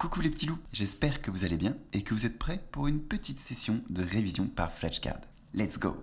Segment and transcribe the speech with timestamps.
[0.00, 2.88] Coucou les petits loups, j'espère que vous allez bien et que vous êtes prêts pour
[2.88, 5.20] une petite session de révision par flashcard.
[5.52, 5.94] Let's go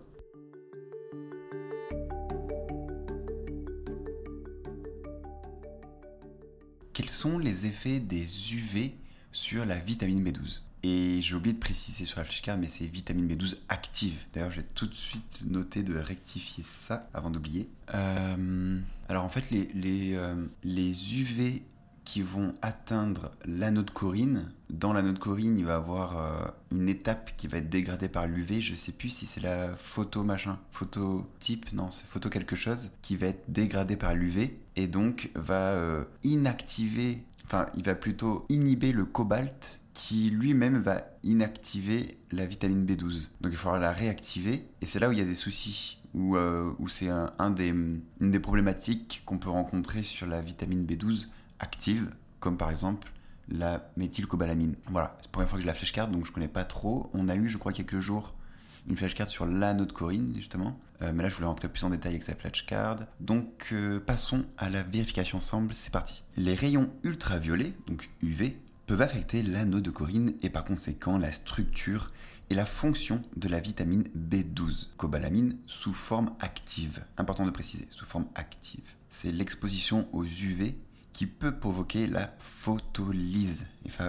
[6.94, 8.94] Quels sont les effets des UV
[9.32, 13.28] sur la vitamine B12 et j'ai oublié de préciser sur la flashcard, mais c'est vitamine
[13.28, 14.14] B12 active.
[14.32, 17.68] D'ailleurs, je vais tout de suite noter de rectifier ça avant d'oublier.
[17.96, 18.80] Euh,
[19.10, 21.64] alors en fait, les, les, euh, les UV
[22.08, 24.50] qui vont atteindre l'anode corine.
[24.70, 28.28] Dans l'anode corine, il va y avoir euh, une étape qui va être dégradée par
[28.28, 28.62] l'UV.
[28.62, 33.18] Je sais plus si c'est la photo machin, phototype, non, c'est photo quelque chose, qui
[33.18, 38.94] va être dégradée par l'UV et donc va euh, inactiver, enfin, il va plutôt inhiber
[38.94, 43.28] le cobalt qui lui-même va inactiver la vitamine B12.
[43.42, 46.02] Donc il faudra la réactiver et c'est là où il y a des soucis.
[46.14, 51.28] Où, euh, c'est un, une des problématiques qu'on peut rencontrer sur la vitamine B12
[51.60, 53.12] active, comme par exemple
[53.50, 54.76] la méthylcobalamine.
[54.90, 57.10] Voilà, c'est la première fois que j'ai la flashcard, donc je connais pas trop.
[57.14, 58.34] On a eu, je crois, quelques jours
[58.88, 60.80] une flashcard sur la de Corinne, justement.
[61.02, 62.98] Euh, mais là, je voulais rentrer plus en détail avec sa flashcard.
[63.20, 65.74] Donc, euh, passons à la vérification ensemble.
[65.74, 66.24] C'est parti.
[66.38, 72.12] Les rayons ultraviolets, donc UV, peuvent affecter l'anneau de Corinne et par conséquent la structure
[72.50, 77.04] et la fonction de la vitamine B12, cobalamine, sous forme active.
[77.18, 78.96] Important de préciser, sous forme active.
[79.10, 80.78] C'est l'exposition aux UV
[81.18, 83.66] qui peut provoquer la photolyse,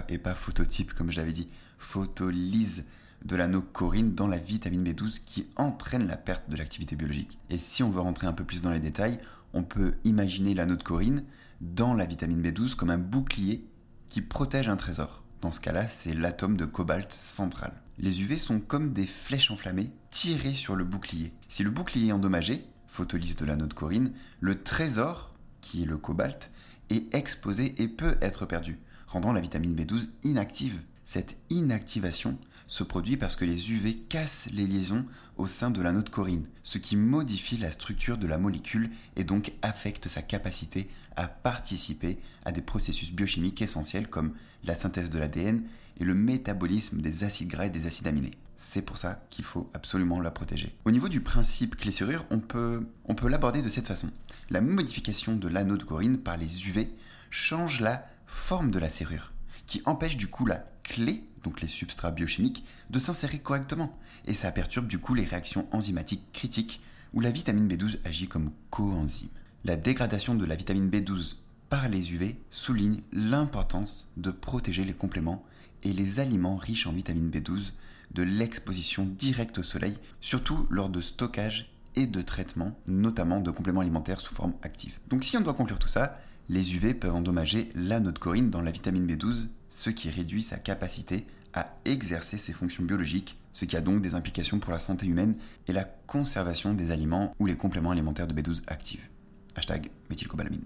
[0.09, 2.85] et pas phototype comme je l'avais dit, photolyse
[3.25, 7.39] de l'anneau corine dans la vitamine B12 qui entraîne la perte de l'activité biologique.
[7.49, 9.17] Et si on veut rentrer un peu plus dans les détails,
[9.55, 11.23] on peut imaginer l'anneau de corine
[11.61, 13.65] dans la vitamine B12 comme un bouclier
[14.09, 15.23] qui protège un trésor.
[15.41, 17.73] Dans ce cas-là, c'est l'atome de cobalt central.
[17.97, 21.33] Les UV sont comme des flèches enflammées tirées sur le bouclier.
[21.47, 25.97] Si le bouclier est endommagé, photolyse de l'anneau de corine, le trésor, qui est le
[25.97, 26.51] cobalt,
[26.89, 30.79] est exposé et peut être perdu, rendant la vitamine B12 inactive.
[31.05, 32.37] Cette inactivation
[32.67, 35.05] se produit parce que les UV cassent les liaisons
[35.37, 39.23] au sein de l'anneau de corine, ce qui modifie la structure de la molécule et
[39.23, 44.33] donc affecte sa capacité à participer à des processus biochimiques essentiels comme
[44.63, 45.63] la synthèse de l'ADN
[45.99, 48.37] et le métabolisme des acides gras et des acides aminés.
[48.55, 50.75] C'est pour ça qu'il faut absolument la protéger.
[50.85, 54.09] Au niveau du principe clé-serrure, on peut, on peut l'aborder de cette façon.
[54.49, 56.89] La modification de l'anneau de corine par les UV
[57.29, 59.31] change la forme de la serrure,
[59.65, 63.97] qui empêche du coup la clé, donc les substrats biochimiques, de s'insérer correctement.
[64.25, 66.81] Et ça perturbe du coup les réactions enzymatiques critiques
[67.13, 69.29] où la vitamine B12 agit comme coenzyme.
[69.65, 71.35] La dégradation de la vitamine B12
[71.69, 75.45] par les UV souligne l'importance de protéger les compléments
[75.83, 77.71] et les aliments riches en vitamine B12
[78.11, 83.81] de l'exposition directe au soleil, surtout lors de stockage et de traitement, notamment de compléments
[83.81, 84.99] alimentaires sous forme active.
[85.07, 86.19] Donc si on doit conclure tout ça,
[86.49, 91.27] les UV peuvent endommager l'anode corine dans la vitamine B12, ce qui réduit sa capacité
[91.53, 95.35] à exercer ses fonctions biologiques, ce qui a donc des implications pour la santé humaine
[95.67, 99.09] et la conservation des aliments ou les compléments alimentaires de B12 actifs.
[99.55, 100.65] Hashtag méthylcobalamine.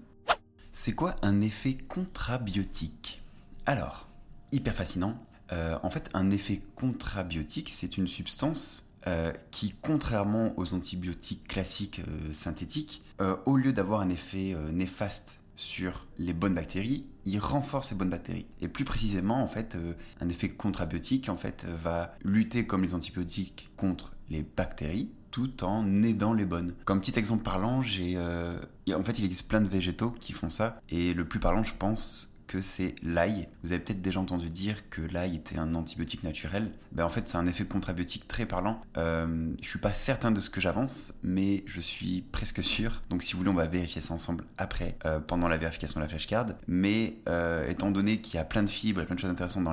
[0.72, 3.22] C'est quoi un effet contrabiotique?
[3.66, 4.08] Alors,
[4.54, 5.18] hyper fascinant,
[5.52, 12.00] euh, en fait, un effet contrabiotique, c'est une substance euh, qui, contrairement aux antibiotiques classiques
[12.06, 13.02] euh, synthétiques,
[13.46, 18.46] au lieu d'avoir un effet néfaste sur les bonnes bactéries, il renforce les bonnes bactéries.
[18.60, 19.78] Et plus précisément, en fait,
[20.20, 26.02] un effet contrabiotique, en fait, va lutter comme les antibiotiques contre les bactéries, tout en
[26.02, 26.74] aidant les bonnes.
[26.84, 30.80] Comme petit exemple parlant, j'ai, en fait, il existe plein de végétaux qui font ça,
[30.88, 33.48] et le plus parlant, je pense, que c'est l'ail.
[33.62, 36.70] Vous avez peut-être déjà entendu dire que l'ail était un antibiotique naturel.
[36.92, 38.80] Ben, en fait, c'est un effet contrabiotique très parlant.
[38.96, 43.02] Euh, je suis pas certain de ce que j'avance, mais je suis presque sûr.
[43.10, 46.04] Donc, si vous voulez, on va vérifier ça ensemble après, euh, pendant la vérification de
[46.04, 46.46] la flashcard.
[46.66, 49.64] Mais euh, étant donné qu'il y a plein de fibres et plein de choses intéressantes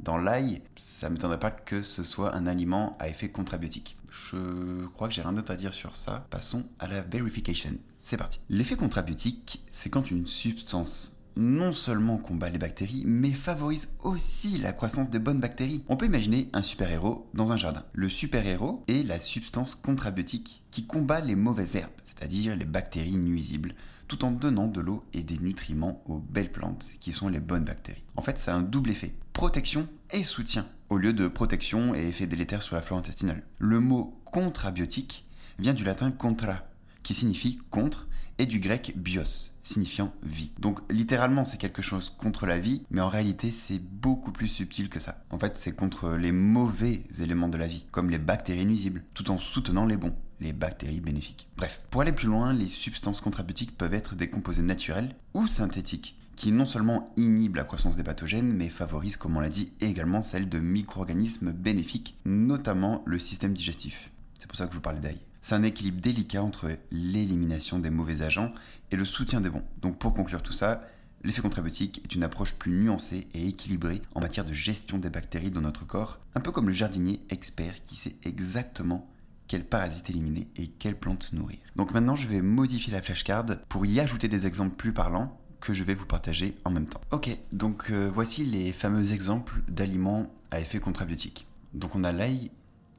[0.00, 3.96] dans l'ail, ça ne m'étonnerait pas que ce soit un aliment à effet contrabiotique.
[4.10, 6.26] Je crois que j'ai rien d'autre à dire sur ça.
[6.30, 7.76] Passons à la verification.
[7.98, 8.40] C'est parti.
[8.48, 14.74] L'effet contrabiotique, c'est quand une substance non seulement combat les bactéries, mais favorise aussi la
[14.74, 15.82] croissance des bonnes bactéries.
[15.88, 17.82] On peut imaginer un super-héros dans un jardin.
[17.94, 23.74] Le super-héros est la substance contrabiotique qui combat les mauvaises herbes, c'est-à-dire les bactéries nuisibles,
[24.06, 27.64] tout en donnant de l'eau et des nutriments aux belles plantes qui sont les bonnes
[27.64, 28.04] bactéries.
[28.16, 32.08] En fait, ça a un double effet, protection et soutien, au lieu de protection et
[32.08, 33.44] effet délétère sur la flore intestinale.
[33.58, 35.24] Le mot contrabiotique
[35.58, 36.66] vient du latin contra,
[37.02, 38.08] qui signifie contre,
[38.40, 40.50] et du grec bios, signifiant vie.
[40.58, 44.88] Donc littéralement c'est quelque chose contre la vie, mais en réalité c'est beaucoup plus subtil
[44.88, 45.22] que ça.
[45.28, 49.30] En fait c'est contre les mauvais éléments de la vie, comme les bactéries nuisibles, tout
[49.30, 51.48] en soutenant les bons, les bactéries bénéfiques.
[51.58, 56.16] Bref, pour aller plus loin, les substances contrabiotiques peuvent être des composés naturels ou synthétiques,
[56.34, 60.22] qui non seulement inhibe la croissance des pathogènes, mais favorise, comme on l'a dit, également
[60.22, 64.10] celle de micro-organismes bénéfiques, notamment le système digestif.
[64.38, 65.20] C'est pour ça que je vous parlais d'ail.
[65.42, 68.52] C'est un équilibre délicat entre l'élimination des mauvais agents
[68.90, 69.64] et le soutien des bons.
[69.80, 70.82] Donc pour conclure tout ça,
[71.24, 75.50] l'effet contrabiotique est une approche plus nuancée et équilibrée en matière de gestion des bactéries
[75.50, 79.08] dans notre corps, un peu comme le jardinier expert qui sait exactement
[79.48, 81.58] quels parasites éliminer et quelles plantes nourrir.
[81.74, 85.74] Donc maintenant, je vais modifier la flashcard pour y ajouter des exemples plus parlants que
[85.74, 87.00] je vais vous partager en même temps.
[87.10, 91.46] Ok, donc euh, voici les fameux exemples d'aliments à effet contrabiotique.
[91.74, 92.50] Donc on a l'ail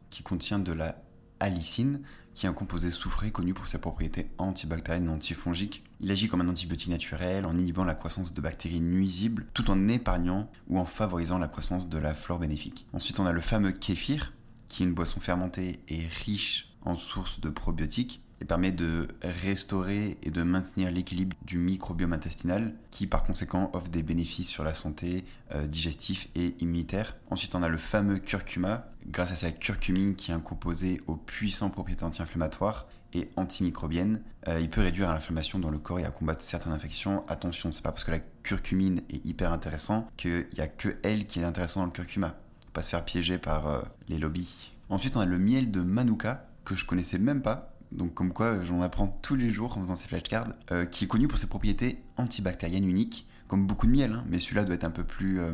[0.10, 1.02] qui contient de la
[1.40, 2.02] allicine,
[2.34, 5.84] qui est un composé soufré connu pour ses propriétés antibactériennes et antifongiques.
[6.00, 9.88] Il agit comme un antibiotique naturel en inhibant la croissance de bactéries nuisibles tout en
[9.88, 12.88] épargnant ou en favorisant la croissance de la flore bénéfique.
[12.94, 14.34] Ensuite, on a le fameux kéfir,
[14.68, 20.18] qui est une boisson fermentée et riche en sources de probiotiques et permet de restaurer
[20.24, 24.74] et de maintenir l'équilibre du microbiome intestinal qui par conséquent offre des bénéfices sur la
[24.74, 25.24] santé
[25.54, 27.16] euh, digestive et immunitaire.
[27.30, 31.16] Ensuite on a le fameux curcuma grâce à sa curcumine qui est un composé aux
[31.16, 34.22] puissantes propriétés anti-inflammatoires et antimicrobiennes.
[34.48, 37.24] Euh, il peut réduire l'inflammation dans le corps et à combattre certaines infections.
[37.28, 41.26] Attention, c'est pas parce que la curcumine est hyper intéressant qu'il n'y a que elle
[41.26, 42.36] qui est intéressante dans le curcuma
[42.74, 44.72] pas se faire piéger par euh, les lobbies.
[44.90, 47.71] Ensuite, on a le miel de Manuka, que je connaissais même pas.
[47.92, 51.08] Donc, comme quoi, j'en apprends tous les jours en faisant ces flashcards, euh, qui est
[51.08, 54.24] connu pour ses propriétés antibactériennes uniques, comme beaucoup de miel, hein.
[54.28, 55.52] mais celui-là doit être un peu plus, euh,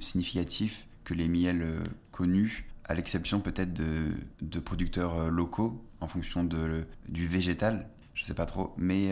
[0.00, 1.64] significatif que les miels
[2.12, 8.72] connus, à l'exception peut-être de, producteurs locaux, en fonction du végétal, je sais pas trop,
[8.78, 9.10] mais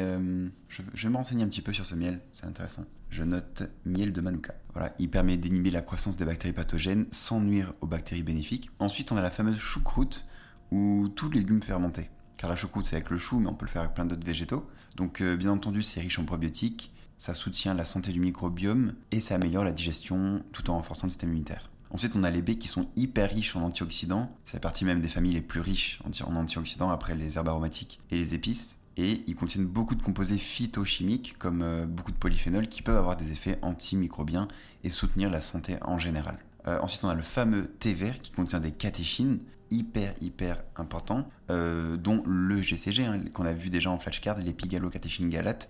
[0.68, 3.62] je, je vais me renseigner un petit peu sur ce miel, c'est intéressant je note
[3.84, 4.54] miel de Manuka.
[4.72, 8.70] Voilà, il permet d'inhiber la croissance des bactéries pathogènes sans nuire aux bactéries bénéfiques.
[8.80, 10.26] Ensuite, on a la fameuse choucroute
[10.72, 12.10] ou tout légume fermenté.
[12.36, 14.26] Car la choucroute, c'est avec le chou, mais on peut le faire avec plein d'autres
[14.26, 14.66] végétaux.
[14.96, 19.20] Donc, euh, bien entendu, c'est riche en probiotiques, ça soutient la santé du microbiome et
[19.20, 21.70] ça améliore la digestion tout en renforçant le système immunitaire.
[21.90, 24.30] Ensuite, on a les baies qui sont hyper riches en antioxydants.
[24.44, 28.00] C'est la partie même des familles les plus riches en antioxydants après les herbes aromatiques
[28.10, 32.68] et les épices et ils contiennent beaucoup de composés phytochimiques comme euh, beaucoup de polyphénols
[32.68, 34.48] qui peuvent avoir des effets antimicrobiens
[34.84, 36.38] et soutenir la santé en général.
[36.66, 39.40] Euh, ensuite, on a le fameux thé vert qui contient des catéchines
[39.70, 45.28] hyper hyper importants, euh, dont le GCG hein, qu'on a vu déjà en flashcard, l'épigalocatéchine
[45.28, 45.68] galate,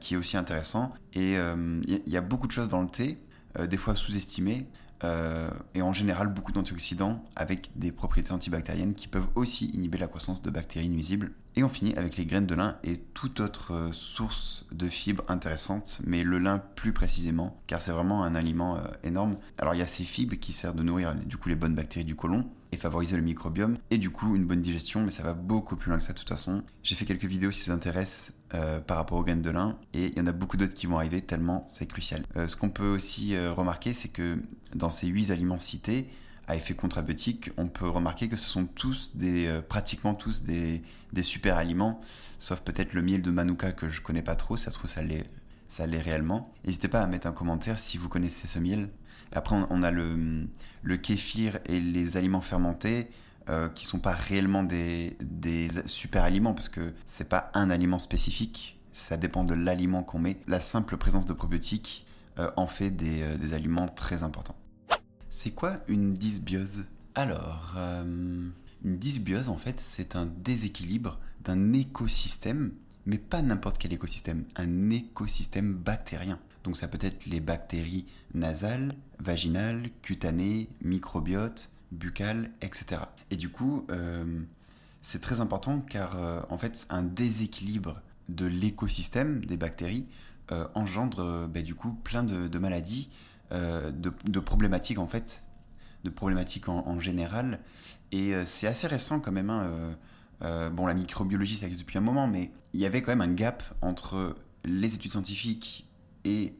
[0.00, 0.92] qui est aussi intéressant.
[1.14, 3.18] Et il y, a beaucoup de choses dans le thé,
[3.58, 4.66] des fois sous-estimées,
[5.02, 10.42] et en général beaucoup d'antioxydants avec des propriétés antibactériennes qui peuvent aussi inhiber la croissance
[10.42, 13.92] de bactéries nuisibles et on finit avec les graines de lin et toute autre euh,
[13.92, 18.80] source de fibres intéressantes, mais le lin plus précisément, car c'est vraiment un aliment euh,
[19.02, 19.38] énorme.
[19.56, 22.04] Alors il y a ces fibres qui servent de nourrir du coup les bonnes bactéries
[22.04, 25.32] du côlon et favoriser le microbiome, et du coup une bonne digestion, mais ça va
[25.32, 26.62] beaucoup plus loin que ça de toute façon.
[26.82, 30.06] J'ai fait quelques vidéos si ça intéresse euh, par rapport aux graines de lin, et
[30.06, 32.24] il y en a beaucoup d'autres qui vont arriver tellement c'est crucial.
[32.34, 34.38] ce qu'on peut aussi remarquer, c'est que
[34.74, 36.10] dans ces 8 aliments cités,
[36.48, 40.82] à effet contrabiotique, on peut remarquer que ce sont tous des, euh, pratiquement tous des,
[41.22, 42.00] super aliments,
[42.38, 45.02] sauf peut-être le miel de Manuka que je connais pas trop, ça se trouve ça
[45.02, 45.28] l'est,
[45.66, 46.52] ça l'est réellement.
[46.64, 48.90] N'hésitez pas à mettre un commentaire si vous connaissez ce miel.
[49.32, 50.46] Après, on, a le,
[50.82, 53.10] le kéfir et les aliments fermentés.
[53.48, 58.00] Euh, qui sont pas réellement des, des super aliments parce que c'est pas un aliment
[58.00, 60.40] spécifique, ça dépend de l'aliment qu'on met.
[60.48, 62.08] La simple présence de probiotiques
[62.40, 64.56] euh, en fait des, des aliments très importants.
[65.38, 66.84] C'est quoi une dysbiose?
[67.14, 68.48] Alors, euh,
[68.82, 72.72] une dysbiose, en fait, c'est un déséquilibre d'un écosystème,
[73.04, 76.38] mais pas n'importe quel écosystème, un écosystème bactérien.
[76.64, 83.02] Donc ça peut être les bactéries nasales, vaginales, cutanées, microbiotes, buccales, etc.
[83.30, 84.40] Et du coup, euh,
[85.02, 88.00] c'est très important car euh, en fait, un déséquilibre
[88.30, 90.06] de l'écosystème des bactéries
[90.76, 93.10] engendre bah, du coup plein de maladies
[93.52, 95.44] euh, de, problématiques en fait,
[96.04, 97.60] de problématiques en, général.
[98.10, 99.50] Et euh, c'est assez récent quand même.
[99.50, 99.96] Hein,
[100.42, 103.20] euh, bon, la microbiologie, ça existe depuis un moment, mais il y avait quand même
[103.20, 105.88] un gap entre les études scientifiques
[106.24, 106.54] et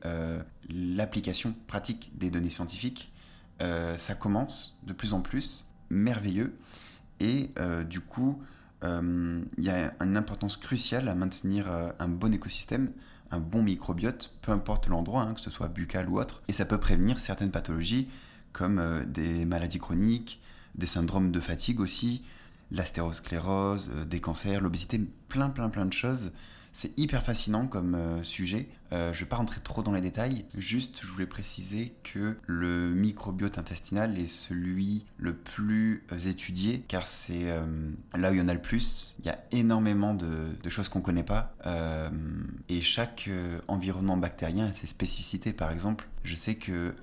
[0.68, 3.12] l'application pratique des données scientifiques.
[3.58, 6.56] ça commence de plus en plus, merveilleux.
[7.18, 7.50] Et
[7.88, 8.40] du coup,
[8.84, 12.92] il y a une importance cruciale à maintenir un bon écosystème
[13.30, 16.64] un bon microbiote, peu importe l'endroit, hein, que ce soit buccal ou autre, et ça
[16.64, 18.08] peut prévenir certaines pathologies
[18.52, 20.40] comme euh, des maladies chroniques,
[20.74, 22.22] des syndromes de fatigue aussi,
[22.70, 26.32] l'astérosclérose, euh, des cancers, l'obésité, plein plein plein de choses.
[26.76, 28.68] C'est hyper fascinant comme euh, sujet.
[28.92, 30.44] Euh, je ne vais pas rentrer trop dans les détails.
[30.58, 37.08] Juste, je voulais préciser que le microbiote intestinal est celui le plus euh, étudié, car
[37.08, 37.46] c'est
[38.14, 39.14] là où il y en a le plus.
[39.20, 41.54] Il y a énormément de, de choses qu'on ne connaît pas.
[42.68, 43.30] et chaque
[43.68, 45.54] environnement bactérien a ses spécificités.
[45.54, 46.94] Par exemple, je sais que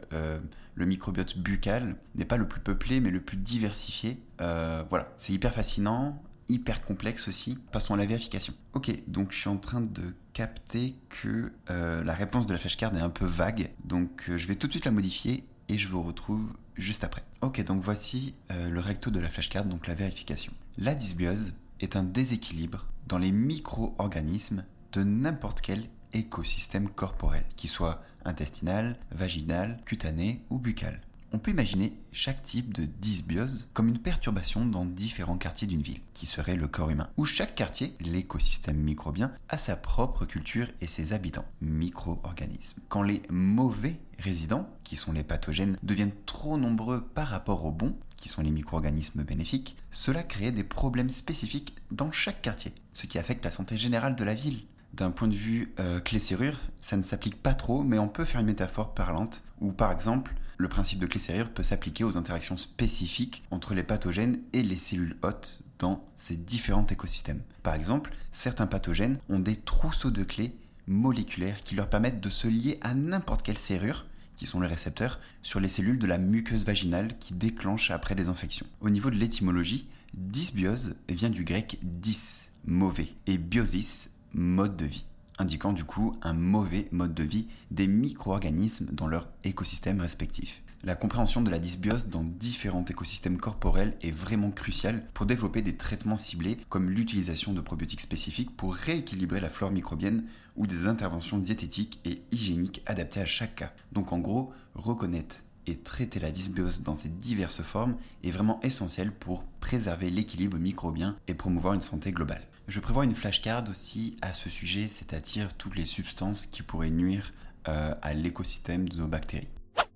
[0.76, 4.20] le microbiote buccal n'est pas le plus peuplé, mais le plus diversifié.
[4.38, 7.58] voilà, c'est hyper fascinant hyper complexe aussi.
[7.72, 8.54] Passons à la vérification.
[8.74, 12.96] Ok, donc je suis en train de capter que euh, la réponse de la flashcard
[12.96, 15.88] est un peu vague, donc euh, je vais tout de suite la modifier et je
[15.88, 17.24] vous retrouve juste après.
[17.42, 20.54] Ok, donc voici euh, le recto de la flashcard, donc la vérification.
[20.78, 28.02] La dysbiose est un déséquilibre dans les micro-organismes de n'importe quel écosystème corporel, qu'il soit
[28.26, 31.02] intestinal, vaginal, cutané ou buccal.
[31.36, 36.02] On peut imaginer chaque type de dysbiose comme une perturbation dans différents quartiers d'une ville,
[36.14, 40.86] qui serait le corps humain, où chaque quartier, l'écosystème microbien, a sa propre culture et
[40.86, 42.82] ses habitants, micro-organismes.
[42.88, 47.98] Quand les mauvais résidents, qui sont les pathogènes, deviennent trop nombreux par rapport aux bons,
[48.16, 53.18] qui sont les micro-organismes bénéfiques, cela crée des problèmes spécifiques dans chaque quartier, ce qui
[53.18, 54.68] affecte la santé générale de la ville.
[54.94, 58.42] D'un point de vue euh, clé-serrure, ça ne s'applique pas trop, mais on peut faire
[58.42, 63.44] une métaphore parlante, où par exemple, le principe de clé-serrure peut s'appliquer aux interactions spécifiques
[63.52, 67.42] entre les pathogènes et les cellules hôtes dans ces différents écosystèmes.
[67.64, 70.56] Par exemple, certains pathogènes ont des trousseaux de clés
[70.88, 74.06] moléculaires qui leur permettent de se lier à n'importe quelle serrure
[74.36, 78.30] qui sont les récepteurs, sur les cellules de la muqueuse vaginale qui déclenchent après des
[78.30, 78.66] infections.
[78.82, 85.06] Au niveau de l'étymologie, dysbiose vient du grec dys, mauvais, et biosis, mode de vie
[85.40, 90.62] indiquant du coup un mauvais mode de vie des micro-organismes dans leur écosystème respectif.
[90.86, 95.78] La compréhension de la dysbiose dans différents écosystèmes corporels est vraiment cruciale pour développer des
[95.78, 100.26] traitements ciblés comme l'utilisation de probiotiques spécifiques pour rééquilibrer la flore microbienne
[100.58, 103.72] ou des interventions diététiques et hygiéniques adaptées à chaque cas.
[103.94, 105.38] Donc en gros, reconnaître
[105.68, 111.16] et traiter la dysbiose dans ses diverses formes est vraiment essentiel pour préserver l'équilibre microbien
[111.30, 112.44] et promouvoir une santé globale.
[112.68, 117.34] Je prévois une flashcard aussi à ce sujet, c'est-à-dire toutes les substances qui pourraient nuire
[117.68, 119.50] euh, à l'écosystème de nos bactéries.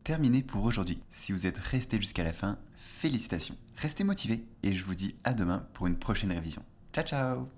[0.04, 1.00] Terminé pour aujourd'hui.
[1.12, 3.56] Si vous êtes resté jusqu'à la fin, félicitations.
[3.78, 6.64] Restez motivés et je vous dis à demain pour une prochaine révision.
[6.94, 7.57] Ciao ciao